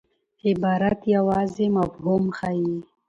عبارت 0.49 0.99
یوازي 1.15 1.67
مفهوم 1.77 2.23
ښيي. 2.37 2.75